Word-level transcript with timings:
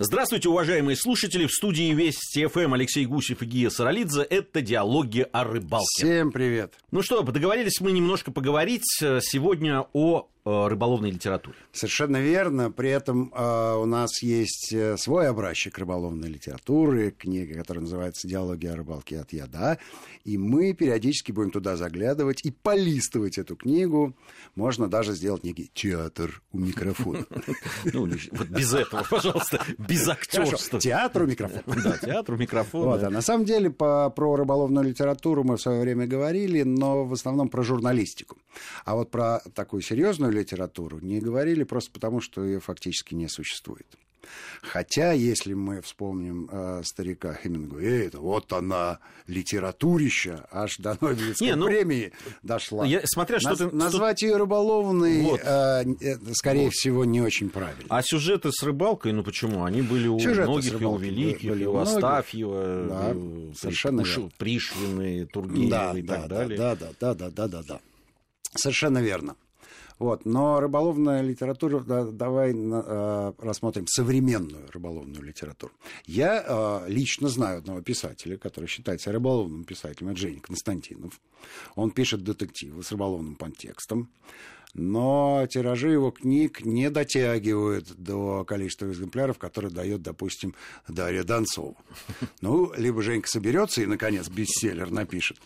Здравствуйте, 0.00 0.48
уважаемые 0.48 0.96
слушатели. 0.96 1.46
В 1.46 1.52
студии 1.52 1.94
Вести 1.94 2.46
ФМ 2.46 2.74
Алексей 2.74 3.06
Гусев 3.06 3.42
и 3.42 3.46
Гия 3.46 3.70
Саралидзе. 3.70 4.22
Это 4.22 4.60
диалоги 4.60 5.24
о 5.30 5.44
рыбалке. 5.44 5.86
Всем 5.86 6.32
привет. 6.32 6.74
Ну 6.90 7.00
что, 7.00 7.22
договорились 7.22 7.80
мы 7.80 7.92
немножко 7.92 8.32
поговорить 8.32 8.82
э, 9.00 9.20
сегодня 9.22 9.86
о 9.92 10.28
рыболовной 10.44 11.10
литературе. 11.10 11.56
Совершенно 11.72 12.18
верно. 12.18 12.70
При 12.70 12.90
этом 12.90 13.32
э, 13.34 13.74
у 13.76 13.86
нас 13.86 14.22
есть 14.22 14.72
э, 14.72 14.96
свой 14.98 15.28
образчик 15.28 15.78
рыболовной 15.78 16.28
литературы, 16.28 17.12
книга, 17.12 17.54
которая 17.54 17.82
называется 17.82 18.28
«Диалоги 18.28 18.66
о 18.66 18.76
рыбалке 18.76 19.20
от 19.20 19.32
яда». 19.32 19.78
И 20.24 20.36
мы 20.36 20.74
периодически 20.74 21.32
будем 21.32 21.50
туда 21.50 21.76
заглядывать 21.76 22.44
и 22.44 22.50
полистывать 22.50 23.38
эту 23.38 23.56
книгу. 23.56 24.14
Можно 24.54 24.88
даже 24.88 25.14
сделать 25.14 25.44
некий 25.44 25.70
театр 25.72 26.42
у 26.52 26.58
микрофона. 26.58 27.24
Ну, 27.92 28.08
вот 28.32 28.48
без 28.48 28.74
этого, 28.74 29.04
пожалуйста, 29.08 29.60
без 29.78 30.08
актерства. 30.08 30.80
Театр 30.80 31.22
у 31.22 31.26
микрофона. 31.26 31.82
Да, 31.82 31.98
театр 31.98 32.34
у 32.34 32.38
микрофона. 32.38 33.10
На 33.10 33.20
самом 33.20 33.44
деле 33.44 33.70
про 33.70 34.10
рыболовную 34.16 34.86
литературу 34.86 35.44
мы 35.44 35.56
в 35.56 35.60
свое 35.60 35.80
время 35.80 36.06
говорили, 36.06 36.62
но 36.62 37.04
в 37.04 37.12
основном 37.12 37.48
про 37.48 37.62
журналистику. 37.62 38.36
А 38.84 38.94
вот 38.94 39.10
про 39.10 39.40
такую 39.54 39.82
серьезную 39.82 40.32
литературу 40.32 40.98
не 41.00 41.20
говорили 41.20 41.64
просто 41.64 41.90
потому, 41.90 42.20
что 42.20 42.44
ее 42.44 42.60
фактически 42.60 43.14
не 43.14 43.28
существует. 43.28 43.86
Хотя, 44.62 45.12
если 45.12 45.54
мы 45.54 45.80
вспомним 45.82 46.48
э, 46.50 46.82
старика 46.84 47.34
Хемингуэя, 47.34 48.06
это 48.06 48.20
вот 48.20 48.52
она, 48.52 48.98
литературища, 49.26 50.46
аж 50.50 50.78
до 50.78 50.96
Нобелевской 51.00 51.46
не, 51.46 51.54
ну, 51.54 51.66
премии 51.66 52.12
дошла. 52.42 52.86
Я, 52.86 53.02
смотря 53.04 53.38
что 53.40 53.50
Наз, 53.50 53.58
ты... 53.58 53.70
Назвать 53.70 54.18
что... 54.18 54.26
ее 54.26 54.36
рыболовной, 54.36 55.22
вот. 55.22 55.40
э, 55.44 55.84
скорее 56.32 56.66
вот. 56.66 56.72
всего, 56.72 57.04
не 57.04 57.20
очень 57.20 57.50
правильно. 57.50 57.84
А 57.88 58.02
сюжеты 58.02 58.50
с 58.52 58.62
рыбалкой, 58.62 59.12
ну 59.12 59.22
почему? 59.22 59.64
Они 59.64 59.82
были 59.82 60.08
у 60.08 60.18
сюжеты 60.18 60.48
многих, 60.48 60.80
и 60.80 60.84
у 60.84 60.96
Великих, 60.96 61.50
были 61.50 61.64
и 61.64 61.66
у 61.66 61.76
Астафьева, 61.76 62.86
да, 62.88 63.12
и 63.14 63.54
совершенно 63.54 64.02
Пуш... 64.02 64.18
Пришвины, 64.38 65.26
Тургенева 65.26 65.70
да, 65.70 65.98
и 65.98 66.02
так 66.02 66.20
да, 66.22 66.28
далее. 66.28 66.58
Да, 66.58 66.76
да, 66.76 66.90
да, 66.98 67.14
да, 67.14 67.30
да, 67.30 67.48
да, 67.48 67.62
да. 67.62 67.80
Совершенно 68.54 68.98
верно. 68.98 69.36
Вот. 69.98 70.24
Но 70.24 70.60
рыболовная 70.60 71.22
литература, 71.22 71.80
да, 71.80 72.04
давай 72.04 72.52
э, 72.52 73.32
рассмотрим 73.38 73.86
современную 73.86 74.68
рыболовную 74.72 75.22
литературу. 75.22 75.72
Я 76.04 76.44
э, 76.46 76.88
лично 76.88 77.28
знаю 77.28 77.58
одного 77.58 77.80
писателя, 77.80 78.36
который 78.36 78.66
считается 78.66 79.12
рыболовным 79.12 79.64
писателем, 79.64 80.10
это 80.10 80.18
Женя 80.18 80.40
Константинов. 80.40 81.20
Он 81.76 81.90
пишет 81.90 82.22
детективы 82.22 82.82
с 82.82 82.90
рыболовным 82.90 83.36
подтекстом 83.36 84.10
но 84.74 85.46
тиражи 85.48 85.90
его 85.90 86.10
книг 86.10 86.64
не 86.64 86.90
дотягивают 86.90 87.94
до 87.96 88.44
количества 88.44 88.90
экземпляров, 88.90 89.38
которые 89.38 89.70
дает, 89.70 90.02
допустим, 90.02 90.54
Дарья 90.88 91.22
Донцова. 91.22 91.76
Ну, 92.40 92.72
либо 92.76 93.02
Женька 93.02 93.28
соберется 93.28 93.82
и, 93.82 93.86
наконец, 93.86 94.28
бестселлер 94.28 94.90
напишет, 94.90 95.38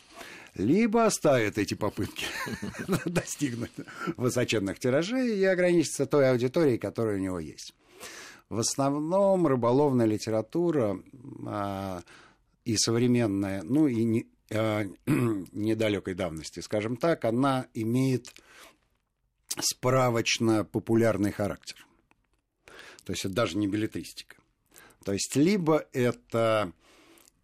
либо 0.59 1.07
оставит 1.07 1.59
эти 1.59 1.75
попытки 1.75 2.27
достигнуть 3.07 3.73
высоченных 4.17 4.79
тиражей 4.79 5.39
и 5.39 5.45
ограничится 5.45 6.07
той 6.07 6.31
аудиторией, 6.31 6.79
которая 6.79 7.17
у 7.17 7.21
него 7.21 7.39
есть. 7.39 7.75
В 8.49 8.59
основном 8.59 9.47
рыболовная 9.47 10.07
литература 10.07 11.01
а, 11.47 12.03
и 12.65 12.77
современная, 12.77 13.63
ну 13.63 13.87
и 13.87 14.05
не, 14.05 14.27
а, 14.51 14.85
недалекой 15.07 16.15
давности, 16.15 16.61
скажем 16.61 16.97
так, 16.97 17.25
она 17.25 17.67
имеет 17.75 18.35
справочно-популярный 19.61 21.33
характер. 21.33 21.87
То 23.05 23.13
есть 23.13 23.25
это 23.25 23.35
даже 23.35 23.57
не 23.57 23.67
билетристика. 23.67 24.37
То 25.05 25.13
есть 25.13 25.37
либо 25.37 25.87
это, 25.93 26.73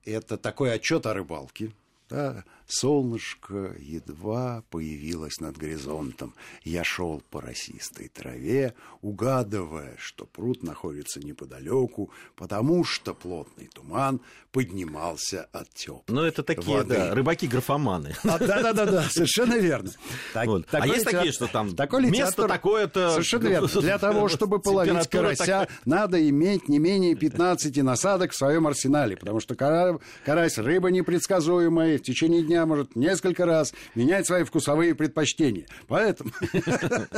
это 0.05 0.37
такой 0.37 0.73
отчет 0.73 1.07
о 1.07 1.15
рыбалке, 1.15 1.73
да, 2.09 2.45
Солнышко 2.67 3.75
едва 3.79 4.63
появилось 4.71 5.41
над 5.41 5.57
горизонтом. 5.57 6.35
Я 6.63 6.85
шел 6.85 7.23
по 7.31 7.41
росистой 7.41 8.09
траве, 8.09 8.75
угадывая, 9.03 9.97
что 9.99 10.25
пруд 10.25 10.63
находится 10.63 11.21
неподалеку, 11.21 12.11
потому 12.37 12.85
что 12.85 13.15
плотный 13.15 13.69
туман 13.73 14.21
поднимался 14.51 15.49
от 15.53 15.69
теплой 15.75 16.05
Ну, 16.09 16.23
это 16.23 16.43
такие, 16.43 16.77
воды. 16.79 16.95
да, 16.95 17.15
рыбаки-графоманы. 17.15 18.15
А, 18.25 18.39
да-да-да, 18.39 19.03
совершенно 19.11 19.55
верно. 19.59 19.91
Так, 20.33 20.47
вот. 20.47 20.67
А 20.73 20.87
есть 20.87 21.05
такие, 21.05 21.33
что 21.33 21.47
там 21.49 21.75
такой 21.75 22.09
место 22.11 22.49
такое-то... 22.49 23.11
Совершенно 23.11 23.49
верно. 23.49 23.69
Для 23.81 23.99
того, 23.99 24.29
чтобы 24.29 24.61
половить 24.61 25.09
карася, 25.09 25.69
надо 25.85 26.29
иметь 26.29 26.69
не 26.69 26.79
менее 26.79 27.15
15 27.15 27.77
насадок 27.83 28.33
в 28.33 28.37
своем 28.37 28.67
арсенале, 28.67 29.17
потому 29.17 29.41
что 29.41 29.55
карась 29.55 30.59
рыба 30.59 30.91
непредсказуемая, 30.91 31.99
в 31.99 32.03
течение 32.03 32.43
дня 32.43 32.54
дня 32.55 32.67
может 32.67 32.95
несколько 32.95 33.47
раз 33.47 33.75
менять 33.97 34.27
свои 34.27 34.45
вкусовые 34.45 34.95
предпочтения. 34.95 35.67
Поэтому... 35.89 36.31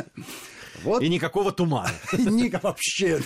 Вот. 0.83 1.03
И 1.03 1.09
никакого 1.09 1.53
тумана. 1.53 1.91
Ник 2.13 2.63
вообще. 2.63 3.19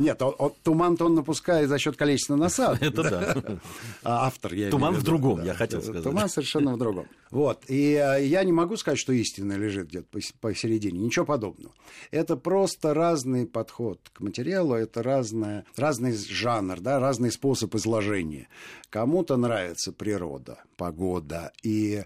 Нет, 0.00 0.22
он, 0.22 0.34
он, 0.38 0.52
туман-то 0.62 1.04
он 1.04 1.14
напускает 1.14 1.68
за 1.68 1.78
счет 1.78 1.96
количества 1.96 2.34
насадок. 2.34 2.82
Это 2.82 3.02
да. 3.02 3.34
А 4.02 4.26
автор, 4.26 4.54
я 4.54 4.70
Туман 4.70 4.94
в 4.94 5.02
другом, 5.02 5.44
я 5.44 5.54
хотел 5.54 5.82
сказать. 5.82 6.02
Туман 6.02 6.28
совершенно 6.30 6.74
в 6.74 6.78
другом. 6.78 7.06
Вот. 7.30 7.64
И 7.68 7.94
а, 7.96 8.16
я 8.16 8.42
не 8.44 8.52
могу 8.52 8.76
сказать, 8.76 8.98
что 8.98 9.12
истина 9.12 9.52
лежит 9.52 9.88
где-то 9.88 10.18
посередине. 10.40 10.98
Ничего 11.00 11.26
подобного. 11.26 11.74
Это 12.10 12.36
просто 12.36 12.94
разный 12.94 13.46
подход 13.46 14.00
к 14.12 14.20
материалу, 14.20 14.74
это 14.74 15.02
разное, 15.02 15.66
разный 15.76 16.16
жанр, 16.16 16.80
да, 16.80 16.98
разный 16.98 17.30
способ 17.30 17.74
изложения. 17.74 18.48
Кому-то 18.88 19.36
нравится 19.36 19.92
природа, 19.92 20.58
погода 20.76 21.52
и 21.62 22.04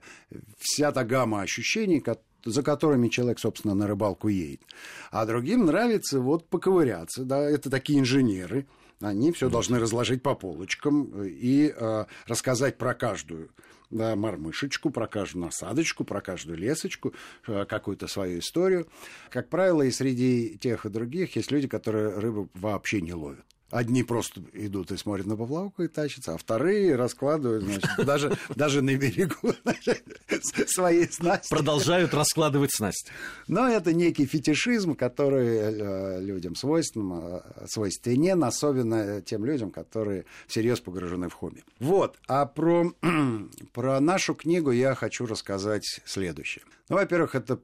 вся 0.58 0.90
та 0.90 1.04
гамма 1.04 1.42
ощущений, 1.42 2.00
которые 2.00 2.33
за 2.44 2.62
которыми 2.62 3.08
человек, 3.08 3.38
собственно, 3.38 3.74
на 3.74 3.86
рыбалку 3.86 4.28
едет. 4.28 4.62
А 5.10 5.26
другим 5.26 5.66
нравится 5.66 6.20
вот 6.20 6.48
поковыряться, 6.48 7.24
да, 7.24 7.40
это 7.40 7.70
такие 7.70 8.00
инженеры, 8.00 8.66
они 9.00 9.32
все 9.32 9.50
должны 9.50 9.78
разложить 9.78 10.22
по 10.22 10.34
полочкам 10.34 11.24
и 11.24 11.74
э, 11.76 12.04
рассказать 12.26 12.78
про 12.78 12.94
каждую 12.94 13.50
да, 13.90 14.16
мормышечку, 14.16 14.90
про 14.90 15.06
каждую 15.06 15.44
насадочку, 15.44 16.04
про 16.04 16.20
каждую 16.20 16.58
лесочку, 16.58 17.14
э, 17.46 17.64
какую-то 17.66 18.06
свою 18.06 18.38
историю. 18.38 18.88
Как 19.30 19.48
правило, 19.48 19.82
и 19.82 19.90
среди 19.90 20.56
тех 20.58 20.86
и 20.86 20.88
других 20.88 21.36
есть 21.36 21.50
люди, 21.50 21.68
которые 21.68 22.10
рыбу 22.18 22.48
вообще 22.54 23.00
не 23.00 23.14
ловят. 23.14 23.44
Одни 23.74 24.04
просто 24.04 24.40
идут 24.52 24.92
и 24.92 24.96
смотрят 24.96 25.26
на 25.26 25.36
поплавку 25.36 25.82
и 25.82 25.88
тащатся, 25.88 26.34
а 26.34 26.38
вторые 26.38 26.94
раскладывают, 26.94 27.64
значит, 27.64 27.90
даже, 28.06 28.38
даже 28.54 28.82
на 28.82 28.94
берегу 28.94 29.52
своей 30.68 31.10
снасти. 31.10 31.50
Продолжают 31.50 32.14
раскладывать 32.14 32.72
снасть. 32.72 33.10
Но 33.48 33.68
это 33.68 33.92
некий 33.92 34.26
фетишизм, 34.26 34.94
который 34.94 35.56
э, 35.56 36.20
людям 36.20 36.54
свойственен, 36.54 37.40
э, 37.42 37.66
свойственен, 37.66 38.44
особенно 38.44 39.20
тем 39.22 39.44
людям, 39.44 39.72
которые 39.72 40.24
всерьез 40.46 40.78
погружены 40.78 41.28
в 41.28 41.32
хобби. 41.32 41.64
Вот, 41.80 42.16
а 42.28 42.46
про, 42.46 42.92
про 43.72 43.98
нашу 43.98 44.36
книгу 44.36 44.70
я 44.70 44.94
хочу 44.94 45.26
рассказать 45.26 46.00
следующее. 46.04 46.62
Ну, 46.88 46.96
во-первых, 46.96 47.34
это 47.34 47.56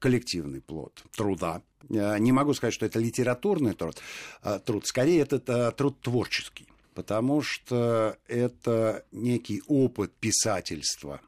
коллективный 0.00 0.60
плод 0.60 1.04
труда 1.12 1.62
не 1.88 2.32
могу 2.32 2.54
сказать, 2.54 2.74
что 2.74 2.86
это 2.86 2.98
литературный 2.98 3.74
труд, 3.74 3.96
а, 4.42 4.58
труд. 4.58 4.86
скорее 4.86 5.22
это 5.22 5.72
труд 5.72 6.00
творческий, 6.00 6.66
потому 6.94 7.42
что 7.42 8.16
это 8.28 9.04
некий 9.12 9.62
опыт 9.66 10.12
писательства 10.12 11.20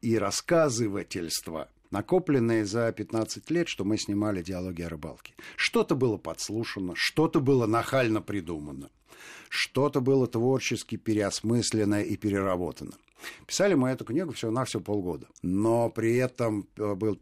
и 0.00 0.18
рассказывательства, 0.18 1.68
накопленные 1.90 2.64
за 2.64 2.92
15 2.92 3.50
лет, 3.50 3.68
что 3.68 3.84
мы 3.84 3.98
снимали 3.98 4.42
диалоги 4.42 4.82
о 4.82 4.88
рыбалке. 4.88 5.34
Что-то 5.56 5.94
было 5.94 6.16
подслушано, 6.16 6.94
что-то 6.96 7.40
было 7.40 7.66
нахально 7.66 8.22
придумано, 8.22 8.90
что-то 9.48 10.00
было 10.00 10.26
творчески 10.26 10.96
переосмыслено 10.96 12.02
и 12.02 12.16
переработано. 12.16 12.92
Писали 13.46 13.74
мы 13.74 13.90
эту 13.90 14.04
книгу 14.04 14.32
всего-навсего 14.32 14.82
полгода, 14.82 15.26
но 15.42 15.90
при 15.90 16.16
этом 16.16 16.68
э, 16.76 16.94
был 16.94 17.16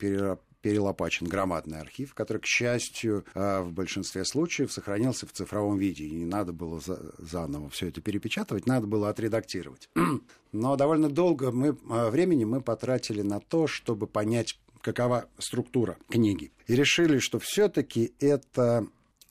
перелопачен 0.65 1.27
громадный 1.27 1.79
архив, 1.79 2.15
который, 2.15 2.39
к 2.39 2.47
счастью, 2.47 3.27
э, 3.35 3.61
в 3.61 3.73
большинстве 3.73 4.25
случаев 4.25 4.73
сохранился 4.73 5.27
в 5.27 5.33
цифровом 5.33 5.77
виде. 5.77 6.05
И 6.05 6.11
не 6.11 6.25
надо 6.25 6.55
было 6.55 6.81
заново 7.19 7.69
все 7.69 7.89
это 7.89 8.01
перепечатывать, 8.01 8.67
надо 8.67 8.87
было 8.87 9.11
отредактировать. 9.11 9.91
Но 10.53 10.77
довольно 10.77 11.11
долго 11.11 11.53
мы, 11.53 11.69
э, 11.69 12.11
времени 12.11 12.45
мы 12.45 12.63
потратили 12.63 13.21
на 13.21 13.41
то, 13.41 13.67
чтобы 13.67 14.07
понять, 14.07 14.59
какова 14.81 15.29
структура 15.39 15.99
книги. 16.09 16.51
И 16.67 16.75
решили, 16.75 17.19
что 17.19 17.39
все-таки 17.39 18.15
это, 18.19 18.87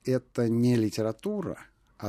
это 0.06 0.48
не 0.48 0.76
литература, 0.76 1.58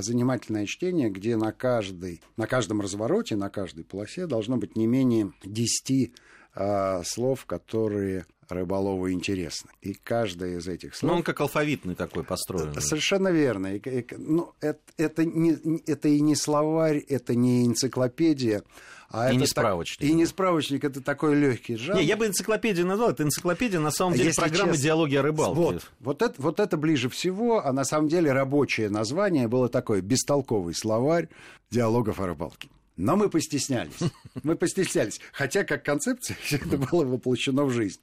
занимательное 0.02 0.66
чтение, 0.66 1.10
где 1.10 1.36
на, 1.36 1.52
каждой, 1.52 2.20
на 2.36 2.46
каждом 2.46 2.80
развороте, 2.80 3.36
на 3.36 3.50
каждой 3.50 3.84
полосе 3.84 4.26
должно 4.26 4.56
быть 4.56 4.76
не 4.76 4.86
менее 4.86 5.32
10 5.44 6.12
а, 6.54 7.02
слов, 7.04 7.46
которые 7.46 8.26
рыболову 8.48 9.10
интересно. 9.10 9.70
И 9.82 9.94
каждое 9.94 10.58
из 10.58 10.68
этих 10.68 10.94
слов... 10.94 11.10
Ну, 11.10 11.16
он 11.18 11.22
как 11.22 11.40
алфавитный 11.40 11.94
такой 11.94 12.24
построен. 12.24 12.74
Совершенно 12.80 13.28
верно. 13.28 13.74
И, 13.74 13.78
и, 13.78 14.06
ну, 14.16 14.52
это, 14.60 14.80
это, 14.96 15.24
не, 15.24 15.56
это 15.86 16.08
и 16.08 16.20
не 16.20 16.36
словарь, 16.36 16.98
это 16.98 17.34
не 17.34 17.66
энциклопедия. 17.66 18.62
А 19.10 19.32
и 19.32 19.36
не 19.36 19.46
справочник. 19.46 20.08
И 20.08 20.12
не 20.12 20.26
справочник, 20.26 20.82
это 20.82 21.00
такой 21.00 21.36
легкий 21.36 21.76
жанр. 21.76 22.00
Не, 22.00 22.04
я 22.04 22.16
бы 22.16 22.26
энциклопедию 22.26 22.86
назвал. 22.86 23.10
Это 23.10 23.22
энциклопедия, 23.22 23.78
на 23.78 23.92
самом 23.92 24.14
деле, 24.14 24.26
Если 24.28 24.40
программа 24.40 24.72
честно, 24.72 24.82
«Диалоги 24.82 25.14
о 25.14 25.22
рыбалке». 25.22 25.54
Вот, 25.54 25.90
вот, 26.00 26.22
это, 26.22 26.34
вот 26.42 26.58
это 26.58 26.76
ближе 26.76 27.08
всего, 27.08 27.64
а 27.64 27.72
на 27.72 27.84
самом 27.84 28.08
деле 28.08 28.32
рабочее 28.32 28.90
название 28.90 29.46
было 29.46 29.68
такое 29.68 30.00
бестолковый 30.00 30.74
словарь 30.74 31.28
диалогов 31.70 32.18
о 32.18 32.26
рыбалке. 32.26 32.68
Но 32.96 33.16
мы 33.16 33.28
постеснялись. 33.28 33.98
Мы 34.42 34.56
постеснялись. 34.56 35.20
Хотя, 35.32 35.64
как 35.64 35.84
концепция, 35.84 36.36
все 36.42 36.56
это 36.56 36.78
было 36.78 37.04
воплощено 37.04 37.64
в 37.64 37.70
жизнь. 37.70 38.00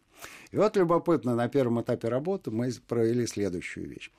И 0.51 0.57
вот 0.57 0.75
любопытно, 0.75 1.35
на 1.35 1.47
первом 1.47 1.81
этапе 1.81 2.09
работы 2.09 2.51
мы 2.51 2.71
провели 2.87 3.25
следующую 3.25 3.87
вещь. 3.89 4.11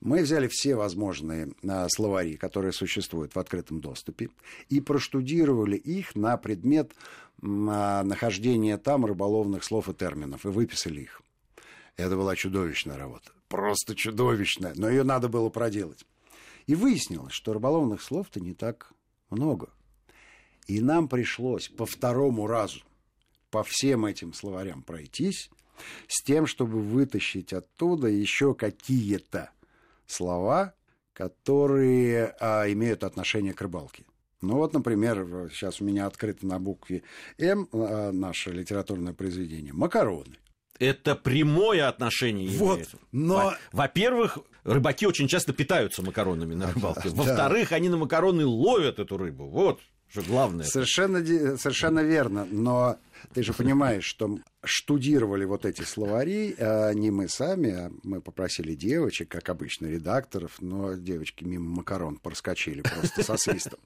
Мы 0.00 0.22
взяли 0.22 0.48
все 0.50 0.76
возможные 0.76 1.52
а, 1.68 1.86
словари, 1.88 2.36
которые 2.36 2.72
существуют 2.72 3.34
в 3.34 3.38
открытом 3.38 3.80
доступе, 3.80 4.30
и 4.68 4.80
проштудировали 4.80 5.76
их 5.76 6.14
на 6.14 6.36
предмет 6.36 6.92
а, 7.42 8.02
нахождения 8.02 8.78
там 8.78 9.04
рыболовных 9.04 9.64
слов 9.64 9.88
и 9.88 9.94
терминов, 9.94 10.44
и 10.46 10.48
выписали 10.48 11.02
их. 11.02 11.22
Это 11.96 12.16
была 12.16 12.34
чудовищная 12.34 12.96
работа. 12.96 13.30
Просто 13.48 13.94
чудовищная. 13.94 14.72
Но 14.76 14.88
ее 14.88 15.04
надо 15.04 15.28
было 15.28 15.48
проделать. 15.48 16.04
И 16.66 16.74
выяснилось, 16.74 17.32
что 17.32 17.52
рыболовных 17.52 18.02
слов-то 18.02 18.40
не 18.40 18.54
так 18.54 18.92
много. 19.30 19.68
И 20.66 20.80
нам 20.80 21.08
пришлось 21.08 21.68
по 21.68 21.84
второму 21.84 22.46
разу 22.46 22.80
по 23.54 23.62
всем 23.62 24.04
этим 24.04 24.32
словарям 24.32 24.82
пройтись, 24.82 25.48
с 26.08 26.24
тем, 26.24 26.44
чтобы 26.44 26.80
вытащить 26.80 27.52
оттуда 27.52 28.08
еще 28.08 28.52
какие-то 28.52 29.50
слова, 30.08 30.74
которые 31.12 32.34
а, 32.40 32.64
имеют 32.72 33.04
отношение 33.04 33.54
к 33.54 33.60
рыбалке. 33.60 34.06
Ну 34.42 34.54
вот, 34.54 34.72
например, 34.72 35.48
сейчас 35.52 35.80
у 35.80 35.84
меня 35.84 36.06
открыто 36.06 36.44
на 36.44 36.58
букве 36.58 37.04
М 37.38 37.68
а, 37.72 38.10
наше 38.10 38.50
литературное 38.50 39.12
произведение 39.12 39.72
«Макароны». 39.72 40.36
Это 40.80 41.14
прямое 41.14 41.86
отношение 41.86 42.58
вот, 42.58 42.74
имеет. 42.74 42.90
Но... 43.12 43.54
Во-первых, 43.70 44.38
рыбаки 44.64 45.06
очень 45.06 45.28
часто 45.28 45.52
питаются 45.52 46.02
макаронами 46.02 46.54
на 46.54 46.72
рыбалке. 46.72 47.08
Во-вторых, 47.10 47.70
они 47.70 47.88
на 47.88 47.98
макароны 47.98 48.44
ловят 48.44 48.98
эту 48.98 49.16
рыбу. 49.16 49.46
Вот 49.46 49.80
что 50.14 50.22
главное. 50.22 50.64
Совершенно, 50.64 51.18
совершенно 51.56 51.98
верно. 51.98 52.46
Но 52.48 52.98
ты 53.32 53.42
же 53.42 53.52
понимаешь, 53.52 54.04
что 54.04 54.38
штудировали 54.62 55.44
вот 55.44 55.64
эти 55.66 55.82
словари 55.82 56.54
а 56.58 56.92
не 56.92 57.10
мы 57.10 57.28
сами, 57.28 57.70
а 57.70 57.90
мы 58.04 58.20
попросили 58.20 58.76
девочек, 58.76 59.28
как 59.28 59.48
обычно, 59.48 59.86
редакторов, 59.86 60.58
но 60.60 60.94
девочки 60.94 61.42
мимо 61.42 61.78
макарон 61.78 62.18
проскочили 62.18 62.82
просто 62.82 63.24
со 63.24 63.36
свистом. 63.36 63.80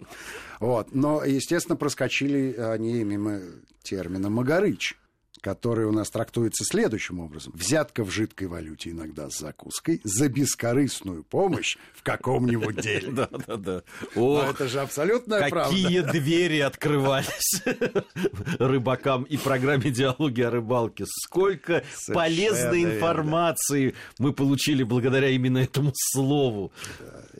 Вот. 0.61 0.95
Но, 0.95 1.25
естественно, 1.25 1.77
проскочили 1.77 2.55
они 2.59 3.03
мимо 3.05 3.41
термина 3.83 4.29
«магарыч» 4.29 4.99
который 5.41 5.87
у 5.87 5.93
нас 5.93 6.11
трактуется 6.11 6.65
следующим 6.65 7.21
образом. 7.21 7.53
Взятка 7.55 8.05
в 8.05 8.11
жидкой 8.11 8.49
валюте 8.49 8.91
иногда 8.91 9.31
с 9.31 9.39
закуской 9.39 10.01
за 10.05 10.29
бескорыстную 10.29 11.25
помощь 11.25 11.77
в 11.95 12.03
каком-нибудь 12.03 12.81
деле. 12.81 13.11
Да, 13.13 13.29
да, 13.47 13.57
да. 13.57 13.83
О, 14.15 14.43
это 14.43 14.69
же 14.69 14.81
абсолютная 14.81 15.49
правда. 15.49 15.75
Какие 15.75 16.01
двери 16.01 16.61
открывались 16.61 17.63
рыбакам 18.59 19.25
и 19.25 19.37
программе 19.37 19.91
«Диалоги 19.91 20.43
о 20.43 20.51
рыбалке». 20.51 21.05
Сколько 21.07 21.85
полезной 22.13 22.85
информации 22.85 23.95
мы 24.19 24.33
получили 24.33 24.83
благодаря 24.83 25.29
именно 25.31 25.59
этому 25.59 25.93
слову. 25.95 26.73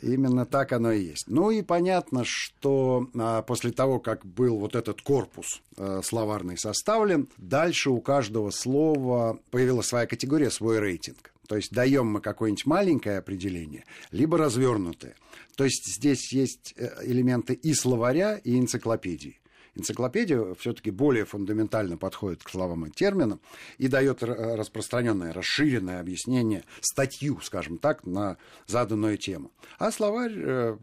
Именно 0.01 0.45
так 0.45 0.71
оно 0.71 0.91
и 0.91 1.03
есть. 1.03 1.25
Ну 1.27 1.51
и 1.51 1.61
понятно, 1.61 2.23
что 2.25 3.07
а, 3.17 3.41
после 3.41 3.71
того, 3.71 3.99
как 3.99 4.25
был 4.25 4.57
вот 4.57 4.75
этот 4.75 5.01
корпус 5.01 5.61
а, 5.77 6.01
словарный 6.03 6.57
составлен, 6.57 7.27
дальше 7.37 7.88
у 7.91 8.01
каждого 8.01 8.51
слова 8.51 9.39
появилась 9.51 9.87
своя 9.87 10.07
категория, 10.07 10.49
свой 10.49 10.79
рейтинг. 10.79 11.33
То 11.47 11.55
есть 11.55 11.71
даем 11.71 12.07
мы 12.07 12.21
какое-нибудь 12.21 12.65
маленькое 12.67 13.17
определение, 13.17 13.83
либо 14.11 14.37
развернутое. 14.37 15.15
То 15.55 15.63
есть 15.63 15.85
здесь 15.87 16.31
есть 16.31 16.73
э, 16.77 16.89
элементы 17.03 17.53
и 17.53 17.73
словаря, 17.73 18.37
и 18.37 18.57
энциклопедии. 18.57 19.39
Энциклопедия 19.79 20.53
все-таки 20.55 20.91
более 20.91 21.25
фундаментально 21.25 21.97
подходит 21.97 22.43
к 22.43 22.49
словам 22.49 22.85
и 22.85 22.91
терминам 22.91 23.39
и 23.77 23.87
дает 23.87 24.21
распространенное, 24.21 25.33
расширенное 25.33 25.99
объяснение, 25.99 26.63
статью, 26.81 27.39
скажем 27.41 27.77
так, 27.77 28.05
на 28.05 28.37
заданную 28.67 29.17
тему. 29.17 29.51
А 29.77 29.91
словарь 29.91 30.33
э, 30.35 30.77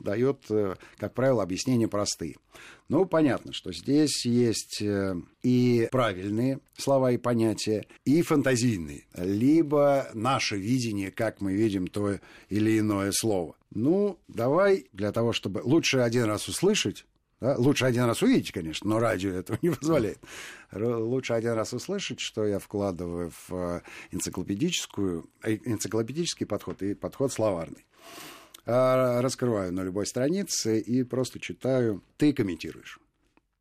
дает, 0.00 0.44
э, 0.50 0.76
как 0.98 1.14
правило, 1.14 1.42
объяснения 1.42 1.88
простые. 1.88 2.36
Ну, 2.88 3.06
понятно, 3.06 3.52
что 3.52 3.72
здесь 3.72 4.26
есть 4.26 4.82
э, 4.82 5.14
и 5.42 5.88
правильные 5.90 6.60
слова 6.76 7.12
и 7.12 7.16
понятия, 7.16 7.86
и 8.04 8.20
фантазийные, 8.22 9.06
либо 9.16 10.08
наше 10.12 10.56
видение, 10.56 11.10
как 11.10 11.40
мы 11.40 11.54
видим 11.54 11.86
то 11.86 12.18
или 12.50 12.78
иное 12.78 13.10
слово. 13.12 13.56
Ну, 13.70 14.18
давай 14.28 14.86
для 14.92 15.12
того, 15.12 15.32
чтобы 15.32 15.60
лучше 15.64 15.98
один 15.98 16.24
раз 16.24 16.46
услышать, 16.48 17.06
да? 17.40 17.56
Лучше 17.58 17.84
один 17.84 18.04
раз 18.04 18.22
увидеть, 18.22 18.52
конечно, 18.52 18.88
но 18.88 18.98
радио 18.98 19.30
этого 19.32 19.58
не 19.62 19.70
позволяет. 19.70 20.18
Лучше 20.72 21.34
один 21.34 21.52
раз 21.52 21.72
услышать, 21.72 22.20
что 22.20 22.46
я 22.46 22.58
вкладываю 22.58 23.30
в 23.30 23.54
э, 23.54 23.80
энциклопедическую, 24.12 25.28
э, 25.42 25.56
энциклопедический 25.64 26.46
подход 26.46 26.82
и 26.82 26.94
подход 26.94 27.32
словарный. 27.32 27.84
А, 28.66 29.20
раскрываю 29.20 29.72
на 29.72 29.82
любой 29.82 30.06
странице 30.06 30.80
и 30.80 31.02
просто 31.02 31.38
читаю. 31.38 32.02
Ты 32.16 32.32
комментируешь. 32.32 32.98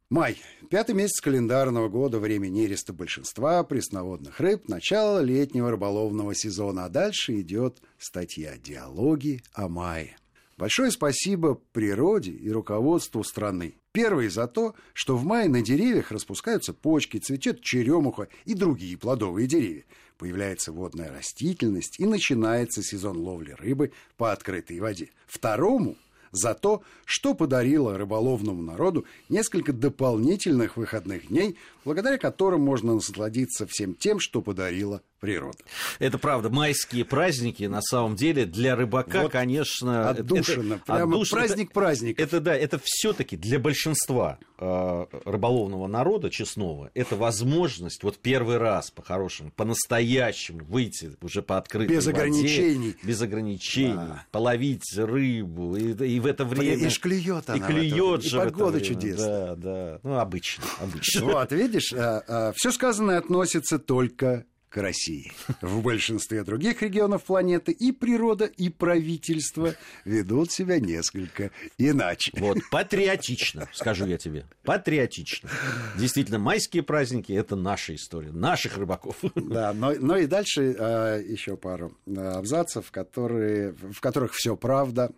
Май. 0.10 0.38
Пятый 0.70 0.94
месяц 0.94 1.20
календарного 1.22 1.90
года, 1.90 2.20
время 2.20 2.48
нереста 2.48 2.94
большинства 2.94 3.64
пресноводных 3.64 4.40
рыб, 4.40 4.68
начало 4.68 5.20
летнего 5.20 5.72
рыболовного 5.72 6.36
сезона. 6.36 6.86
А 6.86 6.90
дальше 6.90 7.42
идет 7.42 7.82
статья 7.98 8.58
«Диалоги 8.58 9.42
о 9.54 9.68
мае». 9.70 10.16
Большое 10.58 10.92
спасибо 10.92 11.60
природе 11.72 12.32
и 12.32 12.52
руководству 12.52 13.24
страны. 13.24 13.76
Первый 13.92 14.30
за 14.30 14.48
то, 14.48 14.76
что 14.94 15.18
в 15.18 15.24
мае 15.24 15.50
на 15.50 15.62
деревьях 15.62 16.12
распускаются 16.12 16.74
почки, 16.74 17.18
цветет 17.18 17.62
черемуха 17.62 18.28
и 18.46 18.54
другие 18.54 18.98
плодовые 18.98 19.48
деревья. 19.48 19.84
Появляется 20.18 20.72
водная 20.72 21.12
растительность 21.12 22.00
и 22.00 22.06
начинается 22.06 22.84
сезон 22.84 23.18
ловли 23.18 23.52
рыбы 23.52 23.92
по 24.16 24.32
открытой 24.32 24.80
воде. 24.80 25.10
Второму 25.26 25.98
за 26.32 26.56
то, 26.56 26.82
что 27.06 27.34
подарило 27.34 27.98
рыболовному 27.98 28.62
народу 28.62 29.06
несколько 29.30 29.72
дополнительных 29.72 30.78
выходных 30.78 31.28
дней, 31.28 31.58
благодаря 31.86 32.18
которым 32.18 32.62
можно 32.62 32.96
насладиться 32.96 33.66
всем 33.68 33.94
тем, 33.94 34.20
что 34.20 34.42
подарила 34.42 35.02
природа. 35.24 35.58
Это 36.00 36.18
правда. 36.18 36.50
Майские 36.50 37.06
праздники, 37.06 37.64
на 37.64 37.82
самом 37.82 38.18
деле, 38.18 38.46
для 38.46 38.76
рыбака, 38.76 39.22
вот 39.22 39.32
конечно... 39.32 40.10
Отдушина. 40.10 40.74
Это, 40.74 40.84
прямо 40.86 41.16
отдушина, 41.16 41.40
праздник 41.40 41.72
праздник. 41.72 42.20
Это, 42.20 42.42
да, 42.42 42.54
это 42.54 42.78
все 42.84 43.14
таки 43.14 43.38
для 43.38 43.58
большинства 43.58 44.38
э, 44.58 45.06
рыболовного 45.24 45.88
народа 45.88 46.30
честного, 46.30 46.92
это 46.94 47.16
возможность 47.16 48.04
вот 48.04 48.18
первый 48.18 48.58
раз 48.58 48.92
по-хорошему, 48.92 49.52
по-настоящему 49.56 50.66
выйти 50.66 51.12
уже 51.22 51.42
по 51.42 51.58
открытой 51.58 51.96
Без 51.96 52.06
воде, 52.06 52.18
ограничений. 52.18 52.96
Без 53.02 53.22
ограничений. 53.22 53.94
Да. 53.96 54.26
Половить 54.30 54.94
рыбу. 54.98 55.78
И, 55.78 55.94
и 56.06 56.20
в 56.20 56.26
это 56.26 56.44
время... 56.44 56.86
И 56.86 56.90
клюет 56.90 57.50
она. 57.50 57.66
И 57.66 57.72
клюет 57.72 58.24
же 58.24 58.36
И 58.36 58.40
погода 58.42 58.82
чудесная. 58.82 59.56
Да, 59.56 59.56
да. 59.56 60.00
Ну, 60.04 60.18
обычно. 60.18 60.66
обычно. 60.82 61.24
Вот, 61.34 61.52
видишь, 61.54 61.94
э, 61.94 62.22
э, 62.28 62.52
все 62.58 62.72
сказанное 62.74 63.20
относится 63.20 63.80
только 63.80 64.46
к 64.74 64.78
России. 64.78 65.32
В 65.62 65.84
большинстве 65.84 66.44
других 66.44 66.82
регионов 66.82 67.26
планеты 67.26 67.72
и 67.72 67.92
природа, 67.92 68.46
и 68.46 68.70
правительство 68.70 69.76
ведут 70.04 70.52
себя 70.52 70.80
несколько 70.80 71.52
иначе. 71.78 72.32
Вот, 72.40 72.58
патриотично, 72.72 73.70
скажу 73.72 74.08
я 74.08 74.18
тебе. 74.18 74.48
Патриотично. 74.64 75.48
Действительно, 75.96 76.40
майские 76.40 76.82
праздники– 76.82 77.32
это 77.34 77.56
наша 77.56 77.94
история, 77.94 78.32
наших 78.32 78.78
рыбаков. 78.78 79.18
Да, 79.36 79.74
но, 79.74 79.94
но 80.00 80.18
и 80.18 80.26
дальше 80.26 80.76
а, 80.80 81.20
еще 81.20 81.56
пару 81.56 81.96
а, 82.08 82.40
абзацев, 82.40 82.90
которые, 82.90 83.74
в 83.74 84.00
которых 84.02 84.34
все 84.34 84.56
правда. 84.56 85.12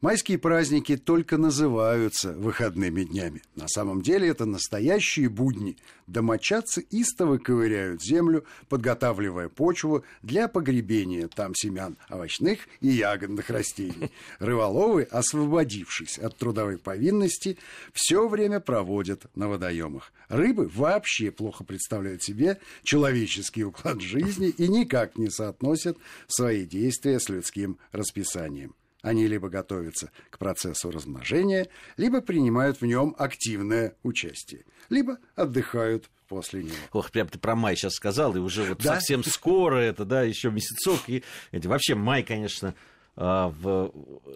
Майские 0.00 0.38
праздники 0.38 0.96
только 0.96 1.36
называются 1.36 2.32
выходными 2.32 3.04
днями. 3.04 3.42
На 3.54 3.68
самом 3.68 4.02
деле 4.02 4.28
это 4.28 4.46
настоящие 4.46 5.28
будни. 5.28 5.76
Домочадцы 6.06 6.86
истово 6.90 7.38
ковыряют 7.38 8.02
землю, 8.02 8.44
подготавливают 8.68 8.95
подготавливая 8.96 9.48
почву 9.48 10.04
для 10.22 10.48
погребения 10.48 11.28
там 11.28 11.54
семян 11.54 11.96
овощных 12.10 12.60
и 12.80 12.88
ягодных 12.88 13.50
растений. 13.50 14.10
Рыболовы, 14.38 15.02
освободившись 15.02 16.18
от 16.18 16.36
трудовой 16.36 16.78
повинности, 16.78 17.58
все 17.92 18.26
время 18.26 18.60
проводят 18.60 19.26
на 19.34 19.48
водоемах. 19.48 20.12
Рыбы 20.28 20.68
вообще 20.74 21.30
плохо 21.30 21.64
представляют 21.64 22.22
себе 22.22 22.58
человеческий 22.82 23.64
уклад 23.64 24.00
жизни 24.00 24.48
и 24.48 24.66
никак 24.68 25.18
не 25.18 25.30
соотносят 25.30 25.98
свои 26.26 26.64
действия 26.64 27.20
с 27.20 27.28
людским 27.28 27.78
расписанием. 27.92 28.74
Они 29.02 29.28
либо 29.28 29.48
готовятся 29.48 30.10
к 30.30 30.38
процессу 30.38 30.90
размножения, 30.90 31.68
либо 31.96 32.20
принимают 32.20 32.80
в 32.80 32.86
нем 32.86 33.14
активное 33.18 33.94
участие, 34.02 34.64
либо 34.88 35.18
отдыхают 35.36 36.10
после 36.28 36.64
него. 36.64 36.76
Ох, 36.92 37.10
прям 37.10 37.28
ты 37.28 37.38
про 37.38 37.54
май 37.56 37.76
сейчас 37.76 37.94
сказал, 37.94 38.36
и 38.36 38.38
уже 38.38 38.64
вот 38.64 38.78
да? 38.78 38.94
совсем 38.94 39.24
скоро 39.24 39.76
это, 39.76 40.04
да, 40.04 40.22
еще 40.22 40.50
месяцок. 40.50 41.00
И, 41.08 41.22
эти, 41.52 41.66
вообще 41.66 41.94
май, 41.94 42.22
конечно, 42.22 42.74
а, 43.18 43.48
в, 43.48 43.92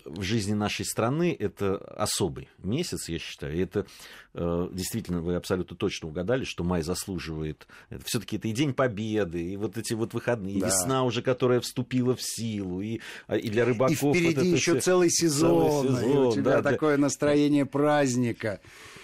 в 0.06 0.22
жизни 0.22 0.54
нашей 0.54 0.86
страны 0.86 1.36
это 1.38 1.76
особый 1.76 2.48
месяц, 2.56 3.10
я 3.10 3.18
считаю. 3.18 3.54
И 3.54 3.60
это 3.60 3.84
э, 4.32 4.68
действительно, 4.72 5.20
вы 5.20 5.34
абсолютно 5.34 5.76
точно 5.76 6.08
угадали, 6.08 6.44
что 6.44 6.64
май 6.64 6.80
заслуживает. 6.80 7.66
Все-таки 8.06 8.38
это 8.38 8.48
и 8.48 8.52
День 8.52 8.72
Победы, 8.72 9.52
и 9.52 9.56
вот 9.58 9.76
эти 9.76 9.92
вот 9.92 10.14
выходные, 10.14 10.54
и 10.54 10.60
весна 10.62 11.04
уже, 11.04 11.20
которая 11.20 11.60
вступила 11.60 12.16
в 12.16 12.22
силу, 12.22 12.80
и, 12.80 13.00
а, 13.26 13.36
и 13.36 13.50
для 13.50 13.66
рыбаков. 13.66 14.02
И 14.02 14.14
впереди 14.14 14.50
вот 14.50 14.56
еще 14.56 14.72
все... 14.72 14.80
целый 14.80 15.10
сезон, 15.10 15.86
целый 15.86 16.02
сезон, 16.02 16.10
и 16.10 16.28
у 16.28 16.32
тебя 16.32 16.62
да, 16.62 16.70
такое 16.70 16.96
да. 16.96 17.02
настроение 17.02 17.66
праздника. 17.66 18.60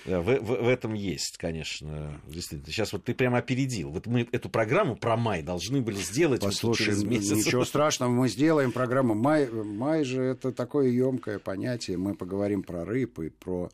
В, 0.07 0.23
в, 0.23 0.63
в 0.65 0.69
этом 0.69 0.95
есть, 0.95 1.37
конечно, 1.37 2.21
действительно. 2.27 2.73
Сейчас 2.73 2.93
вот 2.93 3.05
ты 3.05 3.15
прямо 3.15 3.39
опередил. 3.39 3.91
Вот 3.91 4.07
мы 4.07 4.29
эту 4.31 4.49
программу 4.49 4.97
про 4.97 5.17
май 5.17 5.43
должны 5.43 5.81
были 5.81 5.97
сделать 5.97 6.43
Послушай, 6.43 6.83
вот 6.83 6.87
через 6.87 7.05
месяц. 7.05 7.47
Ничего 7.47 7.65
страшного, 7.67 8.11
мы 8.11 8.29
сделаем 8.29 8.73
программу. 8.73 9.15
Май, 9.15 9.49
май 9.51 10.05
же 10.05 10.23
это 10.23 10.53
такое 10.53 10.89
емкое 10.89 11.39
понятие. 11.39 11.97
Мы 11.97 12.15
поговорим 12.15 12.63
про 12.63 12.85
рыб 12.85 13.19
и 13.19 13.31
про 13.31 13.71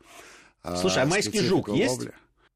а, 0.63 0.77
Слушай, 0.77 1.03
а 1.03 1.05
майский 1.05 1.41
жук 1.41 1.67
ловли. 1.67 1.81
есть? 1.81 2.07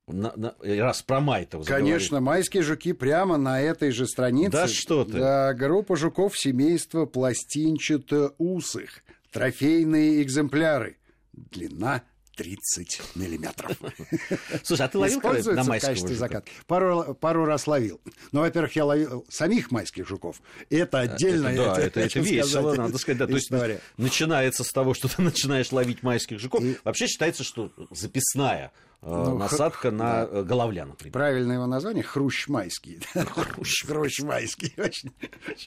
На, 0.08 0.32
на, 0.38 0.56
раз 0.62 1.02
про 1.02 1.20
май-то 1.20 1.62
Конечно, 1.64 2.22
майские 2.22 2.64
жуки 2.64 2.94
прямо 2.94 3.36
на 3.36 3.62
этой 3.62 3.92
же 3.92 4.08
странице. 4.08 4.52
Да 4.52 4.68
что 4.68 5.04
ты. 5.04 5.20
Да, 5.20 5.54
группа 5.54 5.98
жуков 5.98 6.38
семейства 6.38 7.06
пластинчато-усых. 7.06 9.04
Трофейные 9.32 10.24
экземпляры. 10.24 10.98
Длина 11.34 12.04
30 12.38 13.02
миллиметров. 13.16 13.76
Слушай, 14.64 14.86
а 14.86 14.88
ты 14.88 14.98
ловил 15.00 15.20
на 15.54 15.64
майского 15.64 16.08
закат? 16.14 16.48
Пару, 16.68 17.16
пару 17.16 17.46
раз 17.46 17.66
ловил. 17.68 18.00
Ну, 18.32 18.42
во-первых, 18.42 18.76
я 18.76 18.86
ловил 18.86 19.26
самих 19.28 19.72
майских 19.72 20.08
жуков. 20.08 20.40
Это 20.70 21.00
отдельно. 21.00 21.48
Это, 21.48 21.66
да, 21.66 21.82
это, 21.82 22.00
это 22.00 22.20
весело, 22.20 22.76
надо 22.76 22.98
сказать. 23.00 23.18
Да, 23.18 23.28
то 23.28 23.34
есть 23.34 23.52
начинается 23.98 24.64
с 24.64 24.72
того, 24.72 24.94
что 24.94 25.08
ты 25.08 25.22
начинаешь 25.22 25.72
ловить 25.72 26.04
майских 26.04 26.40
жуков. 26.40 26.64
И... 26.64 26.78
Вообще 26.84 27.08
считается, 27.08 27.44
что 27.44 27.72
записная 27.90 28.72
э, 29.02 29.08
ну, 29.10 29.38
насадка 29.38 29.90
х... 29.90 29.92
на 29.92 30.28
да. 30.28 30.44
головля, 30.44 30.86
например. 30.86 31.14
Правильное 31.14 31.56
его 31.56 31.66
название 31.66 32.04
хрущ 32.04 32.48
майский. 32.48 33.00
Хрущ 33.14 34.20
майский. 34.22 34.74
Очень 34.78 35.12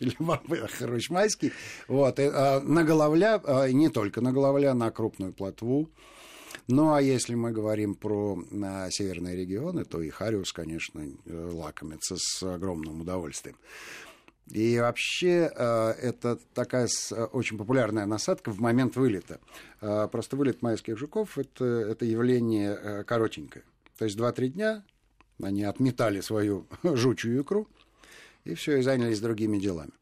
любопытно. 0.01 0.69
Хрущ 0.69 1.11
майский. 1.11 1.53
Вот. 1.89 2.21
А, 2.21 2.61
на 2.61 2.85
головля, 2.85 3.41
а, 3.45 3.67
не 3.67 3.89
только 3.89 4.21
на 4.21 4.33
головля, 4.33 4.73
на 4.75 4.93
крупную 4.93 5.33
плотву. 5.33 5.91
Ну, 6.73 6.95
а 6.95 7.03
если 7.03 7.35
мы 7.35 7.51
говорим 7.51 7.97
про 7.97 8.41
а, 8.63 8.89
северные 8.91 9.35
регионы, 9.35 9.85
то 9.85 10.01
и 10.01 10.09
Хариус, 10.09 10.53
конечно, 10.53 11.01
э, 11.01 11.51
лакомится 11.53 12.15
с 12.17 12.45
огромным 12.45 13.01
удовольствием. 13.01 13.57
И 14.47 14.79
вообще 14.79 15.51
э, 15.53 15.91
это 16.01 16.39
такая 16.55 16.89
очень 17.33 17.59
популярная 17.59 18.07
насадка 18.07 18.53
в 18.53 18.61
момент 18.61 18.95
вылета. 18.95 19.41
Э, 19.81 20.07
просто 20.07 20.37
вылет 20.37 20.63
майских 20.63 20.97
жуков 20.97 21.39
это, 21.39 21.65
это 21.65 22.05
явление 22.05 23.03
коротенькое. 23.03 23.65
То 23.99 24.05
есть 24.05 24.17
2-3 24.17 24.49
дня 24.51 24.85
они 25.43 25.65
отметали 25.65 26.21
свою 26.21 26.69
жучью 26.85 27.43
икру, 27.43 27.67
и 28.45 28.55
все, 28.55 28.77
и 28.77 28.83
занялись 28.83 29.19
другими 29.19 29.59
делами. 29.59 29.93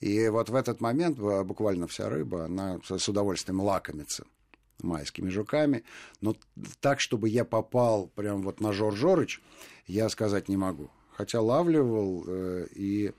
И 0.00 0.28
вот 0.30 0.48
в 0.48 0.56
этот 0.56 0.80
момент 0.80 1.16
буквально 1.20 1.86
вся 1.86 2.08
рыба, 2.08 2.46
она 2.46 2.80
с 2.82 3.08
удовольствием 3.08 3.60
лакомится 3.60 4.26
майскими 4.82 5.28
жуками. 5.28 5.84
Но 6.20 6.36
так, 6.80 7.00
чтобы 7.00 7.28
я 7.28 7.44
попал 7.44 8.08
прям 8.08 8.42
вот 8.42 8.60
на 8.60 8.72
Жор 8.72 8.94
Жорыч, 8.94 9.40
я 9.86 10.08
сказать 10.08 10.48
не 10.48 10.56
могу. 10.56 10.90
Хотя 11.12 11.40
лавливал 11.40 12.24
э, 12.26 12.66
и 12.74 13.12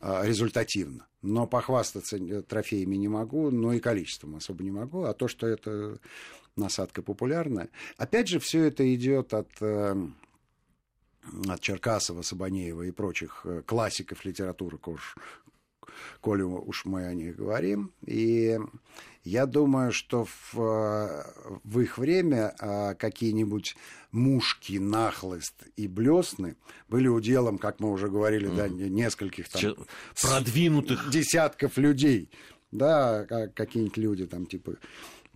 э, 0.00 0.20
результативно. 0.24 1.06
Но 1.22 1.46
похвастаться 1.46 2.16
э, 2.16 2.42
трофеями 2.42 2.96
не 2.96 3.08
могу, 3.08 3.50
но 3.50 3.72
и 3.72 3.80
количеством 3.80 4.36
особо 4.36 4.62
не 4.62 4.70
могу. 4.70 5.04
А 5.04 5.14
то, 5.14 5.28
что 5.28 5.46
это 5.46 5.98
насадка 6.56 7.02
популярная. 7.02 7.68
Опять 7.96 8.28
же, 8.28 8.38
все 8.38 8.64
это 8.64 8.94
идет 8.94 9.34
от 9.34 9.50
э, 9.60 9.94
от 11.48 11.60
Черкасова, 11.60 12.22
Сабанеева 12.22 12.82
и 12.82 12.90
прочих 12.90 13.42
э, 13.44 13.62
классиков 13.64 14.24
литературы, 14.24 14.78
уж, 14.86 15.16
коли 16.20 16.42
уж 16.42 16.84
мы 16.84 17.06
о 17.06 17.14
них 17.14 17.36
говорим. 17.36 17.92
И 18.02 18.58
я 19.24 19.46
думаю, 19.46 19.92
что 19.92 20.26
в, 20.52 21.24
в 21.64 21.80
их 21.80 21.98
время 21.98 22.54
а, 22.58 22.94
какие-нибудь 22.94 23.76
мушки, 24.10 24.78
нахлыст 24.78 25.54
и 25.76 25.86
блесны 25.86 26.56
были 26.88 27.08
уделом, 27.08 27.58
как 27.58 27.80
мы 27.80 27.90
уже 27.90 28.08
говорили, 28.08 28.50
mm. 28.50 28.56
да, 28.56 28.68
нескольких 28.68 29.48
там... 29.48 29.76
Продвинутых. 30.20 31.10
Десятков 31.10 31.76
людей. 31.78 32.30
Да, 32.72 33.48
какие-нибудь 33.54 33.96
люди 33.96 34.26
там 34.26 34.46
типа 34.46 34.76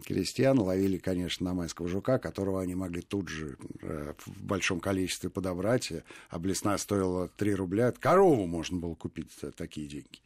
крестьян 0.04 0.58
ловили, 0.58 0.98
конечно, 0.98 1.44
на 1.44 1.54
майского 1.54 1.88
жука, 1.88 2.18
которого 2.18 2.60
они 2.60 2.74
могли 2.74 3.02
тут 3.02 3.28
же 3.28 3.56
э, 3.82 4.14
в 4.24 4.44
большом 4.44 4.80
количестве 4.80 5.30
подобрать, 5.30 5.92
а 6.28 6.38
блесна 6.38 6.76
стоила 6.78 7.28
3 7.28 7.54
рубля. 7.54 7.92
Корову 7.92 8.46
можно 8.46 8.78
было 8.78 8.94
купить 8.94 9.28
за 9.40 9.52
такие 9.52 9.86
деньги. 9.86 10.20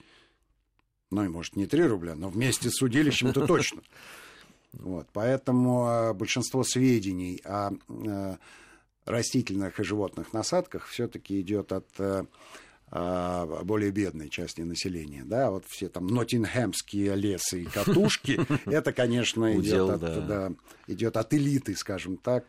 Ну, 1.11 1.25
и, 1.25 1.29
может, 1.29 1.57
не 1.57 1.67
3 1.67 1.87
рубля, 1.87 2.15
но 2.15 2.29
вместе 2.29 2.71
с 2.71 2.81
удилищем-то 2.83 3.47
точно. 3.47 3.83
Вот, 4.73 5.09
поэтому 5.13 5.89
а, 5.89 6.15
большинство 6.15 6.63
сведений 6.63 7.41
о 7.45 7.73
э, 7.89 8.37
растительных 9.05 9.81
и 9.81 9.83
животных 9.83 10.33
насадках 10.33 10.87
все-таки 10.87 11.41
идет 11.41 11.73
от 11.73 11.89
э, 11.99 12.25
более 12.91 13.91
бедной 13.91 14.29
части 14.31 14.63
населения. 14.63 15.23
Да, 15.25 15.51
вот 15.51 15.65
все 15.69 15.89
там 15.89 16.07
нотингемские 16.09 17.15
лесы 17.15 17.63
и 17.63 17.65
катушки, 17.65 18.41
это, 18.67 18.93
конечно, 18.93 19.57
идет 19.57 19.91
от, 19.91 20.27
да, 20.27 20.53
идет 20.89 21.17
от 21.17 21.33
элиты, 21.35 21.77
скажем 21.77 22.17
так. 22.17 22.45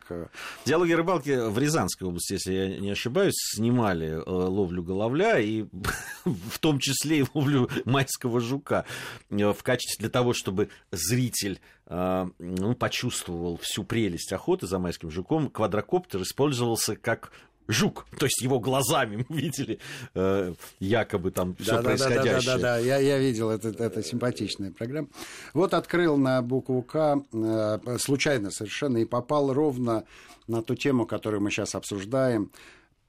Диалоги 0.64 0.92
рыбалки 0.92 1.48
в 1.48 1.58
Рязанской 1.58 2.08
области, 2.08 2.34
если 2.34 2.52
я 2.52 2.78
не 2.78 2.90
ошибаюсь, 2.90 3.34
снимали 3.54 4.08
э, 4.08 4.22
ловлю 4.26 4.82
головля 4.82 5.38
и 5.38 5.64
в 6.24 6.58
том 6.58 6.78
числе 6.78 7.20
и 7.20 7.24
ловлю 7.34 7.68
майского 7.84 8.40
жука 8.40 8.84
э, 9.30 9.52
в 9.52 9.62
качестве 9.62 10.02
для 10.02 10.10
того, 10.10 10.32
чтобы 10.32 10.68
зритель 10.90 11.60
э, 11.86 12.26
ну, 12.38 12.74
почувствовал 12.74 13.58
всю 13.62 13.84
прелесть 13.84 14.32
охоты 14.32 14.66
за 14.66 14.78
майским 14.78 15.10
жуком, 15.10 15.48
квадрокоптер 15.50 16.22
использовался 16.22 16.96
как 16.96 17.32
жук, 17.68 18.06
то 18.18 18.26
есть 18.26 18.40
его 18.42 18.60
глазами 18.60 19.24
мы 19.28 19.36
видели 19.36 19.78
э, 20.14 20.54
якобы 20.80 21.30
там 21.30 21.54
все 21.56 21.76
да, 21.76 21.82
происходящее. 21.82 22.32
Да, 22.32 22.40
да, 22.40 22.42
да, 22.42 22.56
да, 22.56 22.62
да, 22.62 22.78
я, 22.78 22.98
я 22.98 23.18
видел, 23.18 23.50
это, 23.50 23.68
это 23.68 24.02
симпатичная 24.02 24.70
программа. 24.70 25.08
Вот 25.54 25.74
открыл 25.74 26.16
на 26.16 26.42
букву 26.42 26.82
К, 26.82 27.22
э, 27.32 27.78
случайно 27.98 28.50
совершенно, 28.50 28.98
и 28.98 29.04
попал 29.04 29.52
ровно 29.52 30.04
на 30.46 30.62
ту 30.62 30.74
тему, 30.74 31.06
которую 31.06 31.42
мы 31.42 31.50
сейчас 31.50 31.74
обсуждаем, 31.74 32.50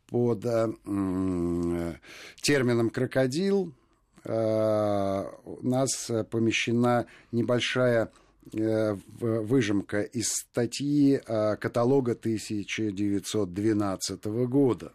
под 0.08 0.46
э, 0.46 0.68
термином 2.42 2.90
«крокодил». 2.90 3.74
Э, 4.26 5.26
у 5.44 5.68
нас 5.68 6.10
помещена 6.30 7.08
небольшая 7.32 8.06
Э, 8.06 8.08
выжимка 8.52 10.02
из 10.02 10.34
статьи 10.34 11.22
э, 11.26 11.56
каталога 11.58 12.14
1912 12.14 14.26
года. 14.48 14.92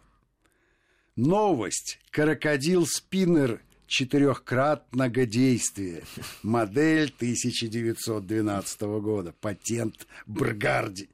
Новость. 1.15 1.99
Крокодил-спиннер 2.11 3.61
четырехкратного 3.87 5.25
действия. 5.25 6.03
Модель 6.43 7.11
1912 7.15 8.81
года. 8.81 9.33
Патент 9.41 10.05
Бргарди. 10.25 11.09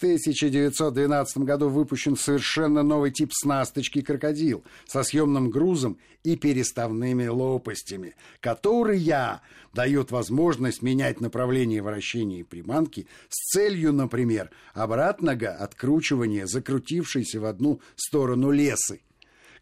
1912 0.00 1.38
году 1.38 1.68
выпущен 1.68 2.16
совершенно 2.16 2.82
новый 2.82 3.10
тип 3.10 3.32
снасточки 3.34 4.00
«Крокодил» 4.00 4.64
со 4.86 5.02
съемным 5.02 5.50
грузом 5.50 5.98
и 6.24 6.36
переставными 6.36 7.26
лопастями, 7.26 8.14
которые 8.40 9.40
дают 9.74 10.10
возможность 10.10 10.80
менять 10.80 11.20
направление 11.20 11.82
вращения 11.82 12.44
приманки 12.44 13.06
с 13.28 13.52
целью, 13.52 13.92
например, 13.92 14.50
обратного 14.72 15.48
откручивания 15.48 16.46
закрутившейся 16.46 17.38
в 17.38 17.44
одну 17.44 17.80
сторону 17.96 18.50
лесы. 18.50 19.00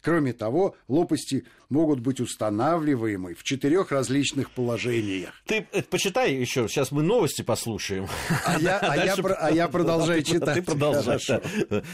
Кроме 0.01 0.33
того, 0.33 0.75
лопасти 0.87 1.45
могут 1.69 1.99
быть 1.99 2.19
устанавливаемы 2.19 3.33
в 3.33 3.43
четырех 3.43 3.91
различных 3.91 4.51
положениях. 4.51 5.33
Ты 5.45 5.67
э, 5.71 5.81
почитай 5.83 6.33
еще, 6.33 6.67
сейчас 6.67 6.91
мы 6.91 7.03
новости 7.03 7.41
послушаем. 7.41 8.07
А 8.45 8.59
я, 8.59 8.79
а 8.79 8.95
я, 8.95 9.15
а 9.15 9.51
я 9.51 9.67
продолжаю 9.69 10.23
читать. 10.23 10.55
Ты 10.55 10.61
продолжай. 10.61 11.19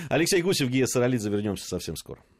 Алексей 0.10 0.42
Гусев, 0.42 0.70
Гия 0.70 0.86
Саралидзе, 0.86 1.30
вернемся 1.30 1.68
совсем 1.68 1.96
скоро. 1.96 2.20